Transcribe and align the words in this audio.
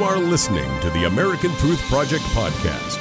You 0.00 0.06
are 0.06 0.18
listening 0.18 0.80
to 0.80 0.88
the 0.88 1.04
American 1.04 1.54
Truth 1.56 1.82
Project 1.90 2.24
podcast. 2.32 2.96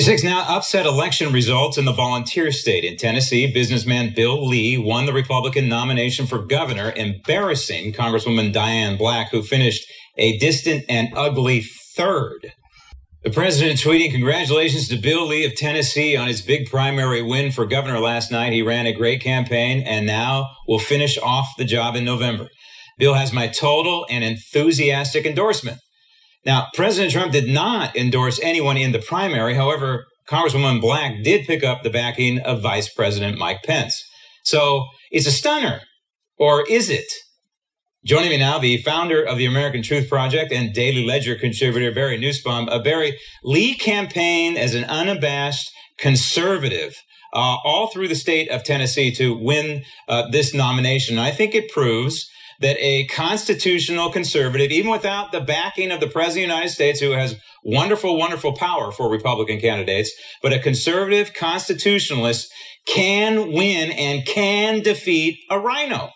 Six 0.00 0.24
now 0.24 0.44
upset 0.48 0.84
election 0.84 1.32
results 1.32 1.78
in 1.78 1.84
the 1.84 1.92
volunteer 1.92 2.50
state. 2.50 2.82
In 2.82 2.96
Tennessee, 2.96 3.46
businessman 3.46 4.12
Bill 4.16 4.44
Lee 4.44 4.76
won 4.76 5.06
the 5.06 5.12
Republican 5.12 5.68
nomination 5.68 6.26
for 6.26 6.44
governor, 6.44 6.92
embarrassing 6.96 7.92
Congresswoman 7.92 8.52
Diane 8.52 8.96
Black, 8.98 9.30
who 9.30 9.44
finished 9.44 9.86
a 10.16 10.36
distant 10.38 10.84
and 10.88 11.10
ugly 11.14 11.60
third. 11.60 12.54
The 13.22 13.30
president 13.30 13.78
tweeting, 13.78 14.10
Congratulations 14.10 14.88
to 14.88 14.96
Bill 14.96 15.28
Lee 15.28 15.44
of 15.44 15.54
Tennessee 15.54 16.16
on 16.16 16.26
his 16.26 16.42
big 16.42 16.68
primary 16.68 17.22
win 17.22 17.52
for 17.52 17.64
governor 17.66 18.00
last 18.00 18.32
night. 18.32 18.52
He 18.52 18.62
ran 18.62 18.86
a 18.86 18.92
great 18.92 19.20
campaign 19.20 19.84
and 19.86 20.04
now 20.04 20.50
will 20.66 20.80
finish 20.80 21.16
off 21.18 21.46
the 21.56 21.64
job 21.64 21.94
in 21.94 22.04
November. 22.04 22.48
Bill 22.98 23.14
has 23.14 23.32
my 23.32 23.46
total 23.46 24.04
and 24.10 24.24
enthusiastic 24.24 25.24
endorsement. 25.24 25.78
Now, 26.44 26.66
President 26.74 27.12
Trump 27.12 27.30
did 27.30 27.46
not 27.48 27.94
endorse 27.94 28.40
anyone 28.42 28.76
in 28.76 28.90
the 28.90 28.98
primary. 28.98 29.54
However, 29.54 30.06
Congresswoman 30.28 30.80
Black 30.80 31.22
did 31.22 31.46
pick 31.46 31.62
up 31.62 31.84
the 31.84 31.90
backing 31.90 32.40
of 32.40 32.60
Vice 32.60 32.92
President 32.92 33.38
Mike 33.38 33.62
Pence. 33.62 34.02
So 34.42 34.86
it's 35.12 35.28
a 35.28 35.32
stunner. 35.32 35.82
Or 36.38 36.66
is 36.68 36.90
it? 36.90 37.06
Joining 38.04 38.30
me 38.30 38.38
now, 38.38 38.58
the 38.58 38.78
founder 38.78 39.22
of 39.22 39.38
the 39.38 39.46
American 39.46 39.80
Truth 39.80 40.08
Project 40.08 40.50
and 40.50 40.74
Daily 40.74 41.06
Ledger 41.06 41.36
contributor, 41.36 41.94
Barry 41.94 42.18
Nussbaum. 42.18 42.68
Uh, 42.68 42.80
Barry, 42.80 43.16
Lee 43.44 43.76
campaigned 43.76 44.58
as 44.58 44.74
an 44.74 44.82
unabashed 44.86 45.70
conservative 45.98 46.96
uh, 47.32 47.58
all 47.64 47.86
through 47.86 48.08
the 48.08 48.16
state 48.16 48.50
of 48.50 48.64
Tennessee 48.64 49.12
to 49.12 49.38
win 49.38 49.84
uh, 50.08 50.28
this 50.30 50.52
nomination. 50.52 51.16
I 51.16 51.30
think 51.30 51.54
it 51.54 51.70
proves 51.70 52.28
that 52.58 52.76
a 52.80 53.06
constitutional 53.06 54.10
conservative, 54.10 54.72
even 54.72 54.90
without 54.90 55.30
the 55.30 55.40
backing 55.40 55.92
of 55.92 56.00
the 56.00 56.08
President 56.08 56.46
of 56.46 56.48
the 56.48 56.54
United 56.54 56.70
States, 56.70 56.98
who 56.98 57.12
has 57.12 57.36
wonderful, 57.62 58.16
wonderful 58.16 58.52
power 58.56 58.90
for 58.90 59.08
Republican 59.08 59.60
candidates, 59.60 60.10
but 60.42 60.52
a 60.52 60.58
conservative 60.58 61.34
constitutionalist 61.34 62.52
can 62.84 63.52
win 63.52 63.92
and 63.92 64.26
can 64.26 64.80
defeat 64.80 65.38
a 65.48 65.60
RINO. 65.60 66.10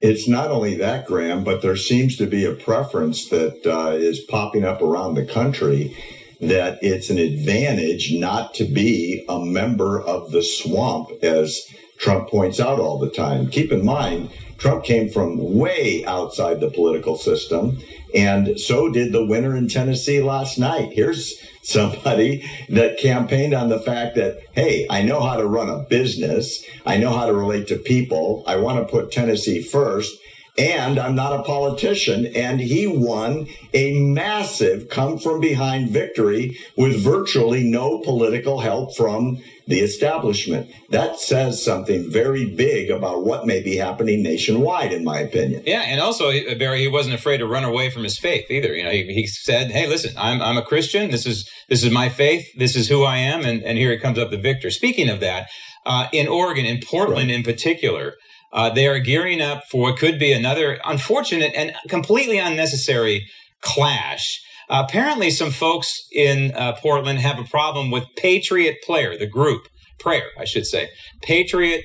It's 0.00 0.26
not 0.26 0.50
only 0.50 0.76
that, 0.76 1.06
Graham, 1.06 1.44
but 1.44 1.60
there 1.60 1.76
seems 1.76 2.16
to 2.16 2.26
be 2.26 2.44
a 2.44 2.52
preference 2.52 3.28
that 3.28 3.66
uh, 3.66 3.90
is 3.90 4.20
popping 4.20 4.64
up 4.64 4.80
around 4.80 5.14
the 5.14 5.26
country 5.26 5.94
that 6.40 6.78
it's 6.80 7.10
an 7.10 7.18
advantage 7.18 8.12
not 8.14 8.54
to 8.54 8.64
be 8.64 9.22
a 9.28 9.38
member 9.38 10.00
of 10.00 10.30
the 10.30 10.42
swamp, 10.42 11.10
as 11.22 11.60
Trump 12.00 12.28
points 12.28 12.58
out 12.58 12.80
all 12.80 12.98
the 12.98 13.10
time. 13.10 13.48
Keep 13.48 13.72
in 13.72 13.84
mind, 13.84 14.30
Trump 14.56 14.84
came 14.84 15.08
from 15.08 15.58
way 15.58 16.04
outside 16.06 16.58
the 16.58 16.70
political 16.70 17.16
system, 17.16 17.78
and 18.14 18.58
so 18.58 18.90
did 18.90 19.12
the 19.12 19.24
winner 19.24 19.54
in 19.54 19.68
Tennessee 19.68 20.22
last 20.22 20.58
night. 20.58 20.92
Here's 20.92 21.34
somebody 21.62 22.44
that 22.70 22.98
campaigned 22.98 23.54
on 23.54 23.68
the 23.68 23.78
fact 23.78 24.16
that, 24.16 24.38
hey, 24.52 24.86
I 24.88 25.02
know 25.02 25.20
how 25.20 25.36
to 25.36 25.46
run 25.46 25.68
a 25.68 25.84
business. 25.84 26.64
I 26.86 26.96
know 26.96 27.12
how 27.12 27.26
to 27.26 27.34
relate 27.34 27.68
to 27.68 27.76
people. 27.76 28.44
I 28.46 28.56
want 28.56 28.78
to 28.78 28.90
put 28.90 29.12
Tennessee 29.12 29.62
first. 29.62 30.18
And 30.60 30.98
I'm 30.98 31.14
not 31.14 31.40
a 31.40 31.42
politician. 31.42 32.26
And 32.26 32.60
he 32.60 32.86
won 32.86 33.48
a 33.72 33.98
massive 33.98 34.90
come 34.90 35.18
from 35.18 35.40
behind 35.40 35.90
victory 35.90 36.58
with 36.76 37.02
virtually 37.02 37.64
no 37.64 38.00
political 38.00 38.60
help 38.60 38.94
from 38.94 39.42
the 39.66 39.80
establishment. 39.80 40.70
That 40.90 41.18
says 41.18 41.64
something 41.64 42.10
very 42.10 42.54
big 42.54 42.90
about 42.90 43.24
what 43.24 43.46
may 43.46 43.62
be 43.62 43.76
happening 43.76 44.22
nationwide, 44.22 44.92
in 44.92 45.02
my 45.02 45.20
opinion. 45.20 45.62
Yeah, 45.64 45.82
and 45.82 46.00
also 46.00 46.30
Barry, 46.56 46.80
he 46.80 46.88
wasn't 46.88 47.14
afraid 47.14 47.38
to 47.38 47.46
run 47.46 47.64
away 47.64 47.88
from 47.88 48.02
his 48.02 48.18
faith 48.18 48.50
either. 48.50 48.74
You 48.74 48.84
know, 48.84 48.90
he, 48.90 49.04
he 49.14 49.26
said, 49.26 49.70
"Hey, 49.70 49.86
listen, 49.86 50.12
I'm 50.18 50.42
I'm 50.42 50.58
a 50.58 50.62
Christian. 50.62 51.10
This 51.10 51.24
is 51.24 51.48
this 51.68 51.82
is 51.82 51.90
my 51.90 52.08
faith. 52.10 52.46
This 52.56 52.76
is 52.76 52.88
who 52.88 53.04
I 53.04 53.16
am." 53.18 53.44
And 53.44 53.62
and 53.62 53.78
here 53.78 53.92
he 53.92 53.98
comes 53.98 54.18
up 54.18 54.30
the 54.30 54.36
victor. 54.36 54.70
Speaking 54.70 55.08
of 55.08 55.20
that, 55.20 55.48
uh, 55.86 56.08
in 56.12 56.28
Oregon, 56.28 56.66
in 56.66 56.80
Portland 56.80 57.28
right. 57.28 57.36
in 57.36 57.42
particular. 57.42 58.14
Uh, 58.52 58.70
they 58.70 58.86
are 58.86 58.98
gearing 58.98 59.40
up 59.40 59.64
for 59.70 59.82
what 59.82 59.98
could 59.98 60.18
be 60.18 60.32
another 60.32 60.78
unfortunate 60.84 61.52
and 61.54 61.72
completely 61.88 62.38
unnecessary 62.38 63.26
clash. 63.60 64.40
Uh, 64.68 64.84
apparently, 64.86 65.30
some 65.30 65.50
folks 65.50 66.06
in 66.12 66.52
uh, 66.54 66.72
Portland 66.80 67.18
have 67.18 67.38
a 67.38 67.44
problem 67.44 67.90
with 67.90 68.04
Patriot 68.16 68.76
Player, 68.84 69.16
the 69.16 69.26
group, 69.26 69.68
prayer, 69.98 70.26
I 70.38 70.44
should 70.44 70.66
say. 70.66 70.88
Patriot 71.22 71.84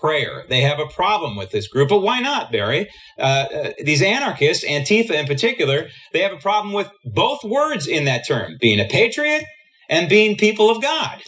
prayer. 0.00 0.44
They 0.48 0.62
have 0.62 0.78
a 0.78 0.86
problem 0.86 1.36
with 1.36 1.50
this 1.50 1.68
group, 1.68 1.88
but 1.88 2.00
why 2.00 2.20
not, 2.20 2.50
Barry? 2.50 2.88
Uh, 3.18 3.22
uh, 3.22 3.72
these 3.82 4.02
anarchists, 4.02 4.64
Antifa 4.64 5.12
in 5.12 5.26
particular, 5.26 5.88
they 6.12 6.20
have 6.20 6.32
a 6.32 6.38
problem 6.38 6.74
with 6.74 6.90
both 7.04 7.44
words 7.44 7.86
in 7.86 8.04
that 8.04 8.26
term 8.26 8.56
being 8.60 8.80
a 8.80 8.86
patriot 8.86 9.44
and 9.88 10.08
being 10.08 10.36
people 10.36 10.70
of 10.70 10.82
God. 10.82 11.22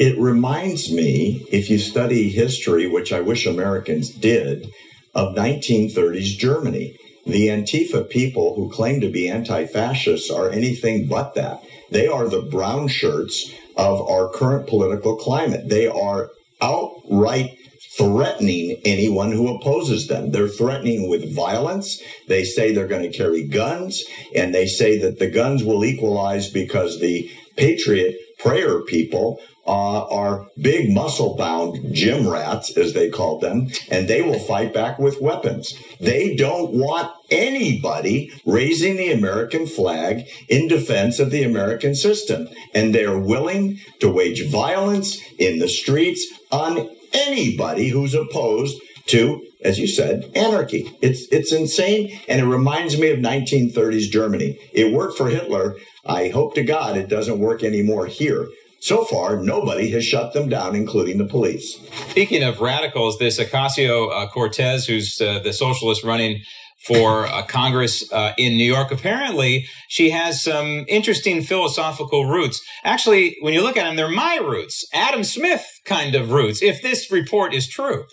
It 0.00 0.18
reminds 0.18 0.90
me, 0.90 1.44
if 1.52 1.68
you 1.68 1.78
study 1.78 2.30
history, 2.30 2.86
which 2.86 3.12
I 3.12 3.20
wish 3.20 3.44
Americans 3.44 4.08
did, 4.08 4.70
of 5.14 5.36
1930s 5.36 6.38
Germany. 6.38 6.96
The 7.26 7.48
Antifa 7.48 8.08
people 8.08 8.54
who 8.54 8.70
claim 8.70 9.02
to 9.02 9.10
be 9.10 9.28
anti 9.28 9.66
fascists 9.66 10.30
are 10.30 10.48
anything 10.48 11.06
but 11.06 11.34
that. 11.34 11.62
They 11.90 12.06
are 12.06 12.30
the 12.30 12.40
brown 12.40 12.88
shirts 12.88 13.52
of 13.76 14.00
our 14.08 14.30
current 14.30 14.66
political 14.66 15.16
climate. 15.16 15.68
They 15.68 15.86
are 15.86 16.30
outright 16.62 17.58
threatening 17.98 18.80
anyone 18.86 19.32
who 19.32 19.54
opposes 19.54 20.06
them. 20.06 20.30
They're 20.30 20.48
threatening 20.48 21.10
with 21.10 21.36
violence. 21.36 22.00
They 22.26 22.44
say 22.44 22.72
they're 22.72 22.86
going 22.86 23.02
to 23.10 23.14
carry 23.14 23.46
guns, 23.46 24.02
and 24.34 24.54
they 24.54 24.66
say 24.66 24.96
that 25.00 25.18
the 25.18 25.30
guns 25.30 25.62
will 25.62 25.84
equalize 25.84 26.48
because 26.48 27.00
the 27.00 27.30
patriot 27.58 28.16
prayer 28.38 28.80
people 28.80 29.38
uh, 29.70 30.04
are 30.06 30.48
big 30.60 30.92
muscle 30.92 31.36
bound 31.36 31.94
gym 31.94 32.28
rats, 32.28 32.76
as 32.76 32.92
they 32.92 33.08
called 33.08 33.40
them, 33.40 33.68
and 33.88 34.08
they 34.08 34.20
will 34.20 34.40
fight 34.40 34.74
back 34.74 34.98
with 34.98 35.20
weapons. 35.20 35.78
They 36.00 36.34
don't 36.34 36.72
want 36.72 37.12
anybody 37.30 38.32
raising 38.44 38.96
the 38.96 39.12
American 39.12 39.68
flag 39.68 40.26
in 40.48 40.66
defense 40.66 41.20
of 41.20 41.30
the 41.30 41.44
American 41.44 41.94
system. 41.94 42.48
And 42.74 42.92
they're 42.92 43.18
willing 43.18 43.78
to 44.00 44.12
wage 44.12 44.50
violence 44.50 45.20
in 45.38 45.60
the 45.60 45.68
streets 45.68 46.26
on 46.50 46.90
anybody 47.12 47.90
who's 47.90 48.14
opposed 48.14 48.80
to 49.06 49.40
as 49.62 49.78
you 49.78 49.86
said, 49.86 50.30
anarchy. 50.34 50.90
It's 51.02 51.26
it's 51.30 51.52
insane, 51.52 52.18
and 52.28 52.40
it 52.40 52.46
reminds 52.46 52.98
me 52.98 53.10
of 53.10 53.18
1930s 53.18 54.10
Germany. 54.10 54.58
It 54.72 54.92
worked 54.92 55.18
for 55.18 55.28
Hitler. 55.28 55.76
I 56.06 56.28
hope 56.28 56.54
to 56.54 56.62
God 56.62 56.96
it 56.96 57.08
doesn't 57.08 57.38
work 57.38 57.62
anymore 57.62 58.06
here. 58.06 58.48
So 58.80 59.04
far, 59.04 59.36
nobody 59.36 59.90
has 59.90 60.04
shut 60.04 60.32
them 60.32 60.48
down, 60.48 60.74
including 60.74 61.18
the 61.18 61.26
police. 61.26 61.78
Speaking 62.08 62.42
of 62.42 62.60
radicals, 62.60 63.18
this 63.18 63.38
Ocasio 63.38 64.10
uh, 64.10 64.28
Cortez, 64.28 64.86
who's 64.86 65.20
uh, 65.20 65.38
the 65.40 65.52
socialist 65.52 66.02
running 66.02 66.42
for 66.86 67.26
uh, 67.26 67.42
Congress 67.42 68.10
uh, 68.10 68.32
in 68.38 68.56
New 68.56 68.64
York. 68.64 68.90
Apparently, 68.90 69.66
she 69.88 70.10
has 70.10 70.42
some 70.42 70.86
interesting 70.88 71.42
philosophical 71.42 72.24
roots. 72.24 72.62
Actually, 72.82 73.36
when 73.42 73.52
you 73.52 73.62
look 73.62 73.76
at 73.76 73.84
them, 73.84 73.96
they're 73.96 74.08
my 74.08 74.36
roots, 74.36 74.86
Adam 74.94 75.24
Smith 75.24 75.66
kind 75.84 76.14
of 76.14 76.30
roots, 76.32 76.62
if 76.62 76.80
this 76.80 77.12
report 77.12 77.52
is 77.52 77.68
true. 77.68 78.06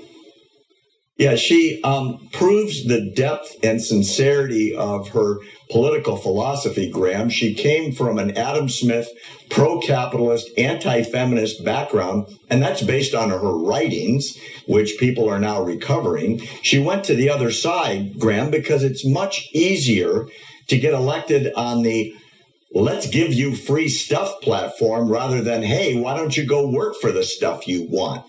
Yeah, 1.22 1.36
she 1.36 1.80
um, 1.84 2.30
proves 2.32 2.86
the 2.86 3.12
depth 3.12 3.56
and 3.62 3.80
sincerity 3.80 4.76
of 4.76 5.10
her 5.10 5.38
political 5.70 6.18
philosophy, 6.18 6.90
Graham. 6.90 7.30
She 7.30 7.54
came 7.54 7.92
from 7.92 8.18
an 8.18 8.36
Adam 8.36 8.68
Smith 8.68 9.08
pro 9.48 9.80
capitalist, 9.80 10.50
anti 10.58 11.04
feminist 11.04 11.64
background, 11.64 12.26
and 12.50 12.60
that's 12.60 12.82
based 12.82 13.14
on 13.14 13.30
her 13.30 13.56
writings, 13.56 14.36
which 14.66 14.98
people 14.98 15.30
are 15.30 15.38
now 15.38 15.62
recovering. 15.62 16.40
She 16.64 16.80
went 16.80 17.04
to 17.04 17.14
the 17.14 17.30
other 17.30 17.52
side, 17.52 18.18
Graham, 18.18 18.50
because 18.50 18.84
it's 18.84 19.06
much 19.06 19.48
easier 19.54 20.26
to 20.70 20.80
get 20.80 20.96
elected 20.96 21.54
on 21.54 21.84
the 21.84 22.16
let's 22.74 23.08
give 23.08 23.32
you 23.32 23.56
free 23.56 23.90
stuff 23.90 24.42
platform 24.42 25.08
rather 25.08 25.44
than, 25.44 25.62
hey, 25.62 26.02
why 26.02 26.18
don't 26.18 26.36
you 26.36 26.48
go 26.48 26.68
work 26.68 26.96
for 27.00 27.12
the 27.12 27.24
stuff 27.24 27.68
you 27.68 27.86
want? 27.92 28.26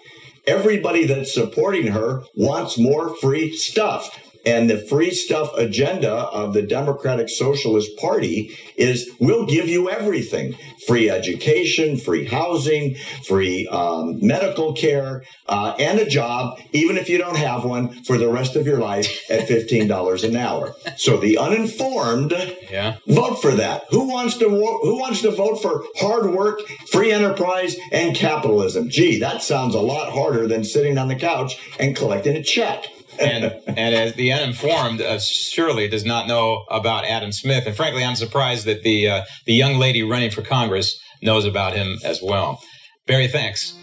Everybody 0.47 1.05
that's 1.05 1.33
supporting 1.33 1.89
her 1.89 2.25
wants 2.35 2.77
more 2.79 3.15
free 3.17 3.57
stuff. 3.57 4.32
And 4.45 4.69
the 4.69 4.79
free 4.79 5.11
stuff 5.11 5.57
agenda 5.57 6.13
of 6.13 6.53
the 6.53 6.63
Democratic 6.63 7.29
Socialist 7.29 7.97
Party 7.99 8.57
is 8.77 9.11
we'll 9.21 9.47
give 9.47 9.69
you 9.69 9.91
everything 9.91 10.57
free 10.87 11.09
education, 11.09 11.97
free 11.97 12.25
housing, 12.25 12.97
free 13.25 13.69
um, 13.69 14.19
medical 14.25 14.73
care, 14.73 15.23
uh, 15.49 15.75
and 15.79 15.99
a 15.99 16.07
job, 16.07 16.59
even 16.73 16.97
if 16.97 17.09
you 17.09 17.19
don't 17.19 17.37
have 17.37 17.65
one, 17.65 18.03
for 18.05 18.19
the 18.19 18.29
rest 18.29 18.57
of 18.57 18.67
your 18.67 18.79
life 18.79 19.31
at 19.31 19.49
$15 19.49 20.29
an 20.29 20.37
hour. 20.37 20.75
So 20.97 21.19
the 21.19 21.39
uninformed 21.39 22.33
yeah. 22.71 22.97
vote 23.07 23.37
for 23.37 23.53
that. 23.53 23.85
Who 23.91 24.09
wants 24.09 24.37
to 24.39 24.49
who 24.49 24.99
wants 24.99 25.23
to 25.23 25.31
vote 25.31 25.63
for 25.63 25.85
hard 25.97 26.27
work, 26.35 26.61
free 26.91 27.13
enterprise, 27.13 27.77
and 27.93 28.17
capitalism? 28.17 28.89
Gee, 28.89 29.21
that 29.21 29.43
sounds 29.43 29.75
a 29.75 29.81
lot 29.81 30.13
harder 30.13 30.47
than 30.49 30.65
sitting 30.65 30.99
on 30.99 31.09
the 31.09 31.17
couch 31.17 31.59
and 31.79 31.97
collecting 31.97 32.37
a 32.37 32.43
check 32.43 32.87
and 33.19 33.45
and 33.67 33.95
as 33.95 34.15
the 34.15 34.33
uninformed 34.33 35.01
uh, 35.01 35.19
surely 35.19 35.89
does 35.89 36.05
not 36.05 36.27
know 36.27 36.65
about 36.71 37.05
Adam 37.05 37.33
Smith, 37.33 37.67
and 37.67 37.77
frankly, 37.77 38.05
I'm 38.05 38.17
surprised 38.17 38.67
that 38.67 38.83
the 38.83 39.09
uh, 39.09 39.25
the 39.47 39.55
young 39.55 39.79
lady 39.79 40.03
running 40.03 40.31
for 40.31 40.43
Congress 40.43 40.99
knows 41.23 41.45
about 41.45 41.75
him 41.75 41.99
as 42.05 42.21
well. 42.23 42.61
Barry, 43.07 43.29
thanks. 43.29 43.75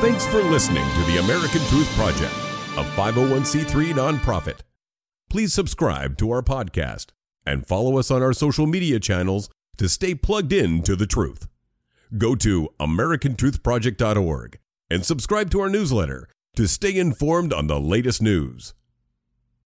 Thanks 0.00 0.26
for 0.26 0.42
listening 0.42 0.84
to 0.84 1.12
the 1.12 1.18
American 1.18 1.62
Truth 1.68 1.90
Project, 1.96 2.34
a 2.76 2.84
501c3 2.96 3.94
nonprofit. 3.94 4.58
Please 5.30 5.54
subscribe 5.54 6.18
to 6.18 6.30
our 6.30 6.42
podcast 6.42 7.06
and 7.46 7.66
follow 7.66 7.98
us 7.98 8.10
on 8.10 8.22
our 8.22 8.32
social 8.32 8.66
media 8.66 9.00
channels 9.00 9.48
to 9.78 9.88
stay 9.88 10.14
plugged 10.14 10.52
in 10.52 10.82
to 10.82 10.96
the 10.96 11.06
truth. 11.06 11.48
Go 12.18 12.34
to 12.36 12.68
americantruthproject.org 12.78 14.58
and 14.90 15.04
subscribe 15.04 15.50
to 15.50 15.60
our 15.60 15.68
newsletter 15.68 16.28
to 16.56 16.66
stay 16.66 16.96
informed 16.96 17.52
on 17.52 17.66
the 17.66 17.78
latest 17.78 18.22
news. 18.22 18.72